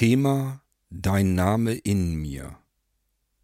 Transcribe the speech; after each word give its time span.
Thema 0.00 0.62
Dein 0.88 1.34
Name 1.34 1.74
in 1.74 2.14
mir. 2.14 2.56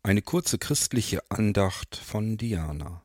Eine 0.03 0.23
kurze 0.23 0.57
christliche 0.57 1.21
Andacht 1.29 1.97
von 1.97 2.39
Diana. 2.39 3.03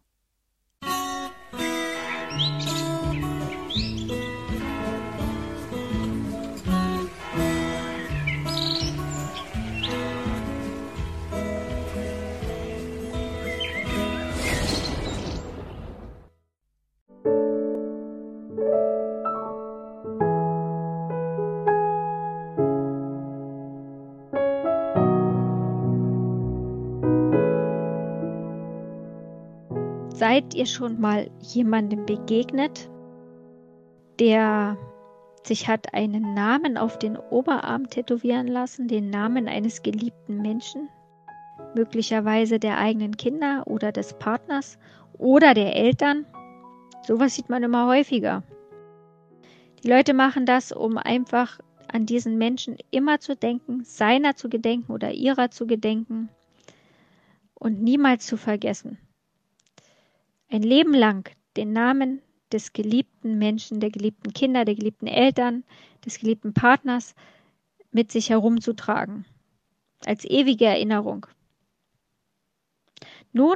Seid 30.21 30.53
ihr 30.53 30.67
schon 30.67 31.01
mal 31.01 31.31
jemandem 31.39 32.05
begegnet, 32.05 32.91
der 34.19 34.77
sich 35.41 35.67
hat 35.67 35.95
einen 35.95 36.35
Namen 36.35 36.77
auf 36.77 36.99
den 36.99 37.17
Oberarm 37.17 37.89
tätowieren 37.89 38.45
lassen, 38.45 38.87
den 38.87 39.09
Namen 39.09 39.47
eines 39.47 39.81
geliebten 39.81 40.39
Menschen, 40.43 40.89
möglicherweise 41.73 42.59
der 42.59 42.77
eigenen 42.77 43.17
Kinder 43.17 43.63
oder 43.65 43.91
des 43.91 44.13
Partners 44.13 44.77
oder 45.17 45.55
der 45.55 45.75
Eltern? 45.75 46.27
Sowas 47.01 47.33
sieht 47.33 47.49
man 47.49 47.63
immer 47.63 47.87
häufiger. 47.87 48.43
Die 49.83 49.89
Leute 49.89 50.13
machen 50.13 50.45
das, 50.45 50.71
um 50.71 50.99
einfach 50.99 51.59
an 51.91 52.05
diesen 52.05 52.37
Menschen 52.37 52.77
immer 52.91 53.19
zu 53.21 53.35
denken, 53.35 53.83
seiner 53.85 54.35
zu 54.35 54.49
gedenken 54.49 54.91
oder 54.91 55.13
ihrer 55.13 55.49
zu 55.49 55.65
gedenken 55.65 56.29
und 57.55 57.81
niemals 57.81 58.27
zu 58.27 58.37
vergessen 58.37 58.99
ein 60.51 60.63
Leben 60.63 60.93
lang 60.93 61.29
den 61.57 61.73
Namen 61.73 62.21
des 62.51 62.73
geliebten 62.73 63.37
Menschen, 63.37 63.79
der 63.79 63.89
geliebten 63.89 64.33
Kinder, 64.33 64.65
der 64.65 64.75
geliebten 64.75 65.07
Eltern, 65.07 65.63
des 66.05 66.19
geliebten 66.19 66.53
Partners 66.53 67.15
mit 67.91 68.11
sich 68.11 68.29
herumzutragen, 68.29 69.25
als 70.05 70.25
ewige 70.25 70.65
Erinnerung. 70.65 71.25
Nun, 73.31 73.55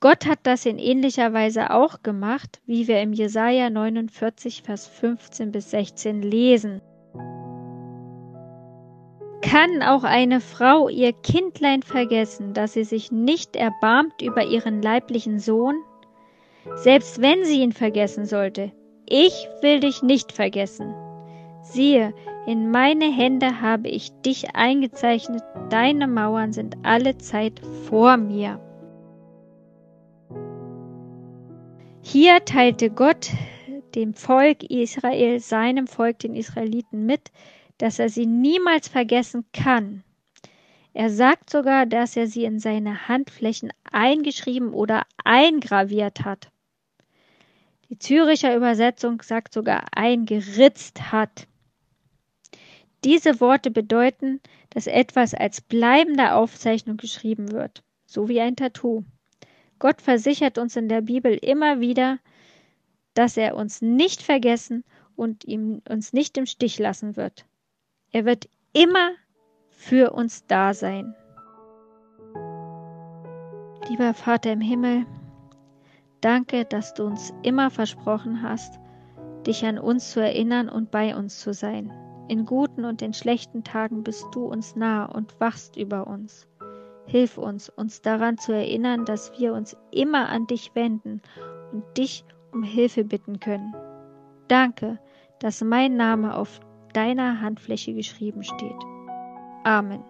Gott 0.00 0.24
hat 0.24 0.40
das 0.44 0.64
in 0.64 0.78
ähnlicher 0.78 1.34
Weise 1.34 1.74
auch 1.74 2.02
gemacht, 2.02 2.60
wie 2.64 2.88
wir 2.88 3.02
im 3.02 3.12
Jesaja 3.12 3.68
49, 3.68 4.62
Vers 4.62 4.86
15 4.86 5.52
bis 5.52 5.70
16 5.70 6.22
lesen. 6.22 6.80
Kann 9.42 9.82
auch 9.82 10.04
eine 10.04 10.40
Frau 10.40 10.88
ihr 10.88 11.12
Kindlein 11.12 11.82
vergessen, 11.82 12.54
dass 12.54 12.74
sie 12.74 12.84
sich 12.84 13.12
nicht 13.12 13.56
erbarmt 13.56 14.22
über 14.22 14.44
ihren 14.44 14.80
leiblichen 14.80 15.38
Sohn, 15.38 15.82
selbst 16.76 17.20
wenn 17.20 17.44
sie 17.44 17.60
ihn 17.60 17.72
vergessen 17.72 18.26
sollte. 18.26 18.72
Ich 19.06 19.48
will 19.62 19.80
dich 19.80 20.02
nicht 20.02 20.32
vergessen. 20.32 20.94
Siehe, 21.62 22.14
in 22.46 22.70
meine 22.70 23.12
Hände 23.12 23.60
habe 23.60 23.88
ich 23.88 24.12
dich 24.22 24.54
eingezeichnet, 24.54 25.42
deine 25.68 26.06
Mauern 26.06 26.52
sind 26.52 26.76
alle 26.82 27.18
Zeit 27.18 27.60
vor 27.86 28.16
mir. 28.16 28.60
Hier 32.02 32.44
teilte 32.44 32.90
Gott 32.90 33.30
dem 33.94 34.14
Volk 34.14 34.64
Israel, 34.64 35.40
seinem 35.40 35.86
Volk, 35.86 36.20
den 36.20 36.34
Israeliten 36.34 37.06
mit, 37.06 37.30
dass 37.78 37.98
er 37.98 38.08
sie 38.08 38.26
niemals 38.26 38.88
vergessen 38.88 39.44
kann. 39.52 40.02
Er 40.92 41.10
sagt 41.10 41.50
sogar, 41.50 41.86
dass 41.86 42.16
er 42.16 42.26
sie 42.26 42.44
in 42.44 42.58
seine 42.58 43.08
Handflächen 43.08 43.72
eingeschrieben 43.90 44.72
oder 44.72 45.06
eingraviert 45.24 46.24
hat. 46.24 46.50
Die 47.88 47.98
Züricher 47.98 48.56
Übersetzung 48.56 49.22
sagt 49.22 49.52
sogar 49.52 49.84
eingeritzt 49.92 51.12
hat. 51.12 51.46
Diese 53.04 53.40
Worte 53.40 53.70
bedeuten, 53.70 54.40
dass 54.70 54.86
etwas 54.86 55.34
als 55.34 55.60
bleibende 55.60 56.34
Aufzeichnung 56.34 56.96
geschrieben 56.96 57.50
wird, 57.50 57.82
so 58.06 58.28
wie 58.28 58.40
ein 58.40 58.56
Tattoo. 58.56 59.04
Gott 59.78 60.02
versichert 60.02 60.58
uns 60.58 60.76
in 60.76 60.88
der 60.88 61.00
Bibel 61.00 61.34
immer 61.34 61.80
wieder, 61.80 62.18
dass 63.14 63.36
er 63.36 63.56
uns 63.56 63.80
nicht 63.80 64.22
vergessen 64.22 64.84
und 65.16 65.44
ihm 65.44 65.82
uns 65.88 66.12
nicht 66.12 66.36
im 66.36 66.46
Stich 66.46 66.78
lassen 66.78 67.16
wird. 67.16 67.46
Er 68.12 68.24
wird 68.24 68.48
immer 68.72 69.12
für 69.80 70.12
uns 70.12 70.46
da 70.46 70.74
sein. 70.74 71.14
Lieber 73.88 74.12
Vater 74.12 74.52
im 74.52 74.60
Himmel, 74.60 75.06
danke, 76.20 76.66
dass 76.66 76.92
du 76.92 77.04
uns 77.04 77.32
immer 77.42 77.70
versprochen 77.70 78.42
hast, 78.42 78.78
dich 79.46 79.64
an 79.64 79.78
uns 79.78 80.10
zu 80.10 80.20
erinnern 80.20 80.68
und 80.68 80.90
bei 80.90 81.16
uns 81.16 81.40
zu 81.40 81.54
sein. 81.54 81.90
In 82.28 82.44
guten 82.44 82.84
und 82.84 83.00
in 83.00 83.14
schlechten 83.14 83.64
Tagen 83.64 84.04
bist 84.04 84.26
du 84.32 84.44
uns 84.44 84.76
nah 84.76 85.06
und 85.06 85.40
wachst 85.40 85.76
über 85.76 86.06
uns. 86.06 86.46
Hilf 87.06 87.38
uns, 87.38 87.70
uns 87.70 88.02
daran 88.02 88.36
zu 88.36 88.52
erinnern, 88.52 89.06
dass 89.06 89.32
wir 89.40 89.54
uns 89.54 89.76
immer 89.90 90.28
an 90.28 90.46
dich 90.46 90.74
wenden 90.74 91.22
und 91.72 91.82
dich 91.96 92.24
um 92.52 92.62
Hilfe 92.62 93.02
bitten 93.02 93.40
können. 93.40 93.74
Danke, 94.46 94.98
dass 95.40 95.64
mein 95.64 95.96
Name 95.96 96.36
auf 96.36 96.60
deiner 96.92 97.40
Handfläche 97.40 97.94
geschrieben 97.94 98.44
steht. 98.44 98.89
Amen. 99.64 100.09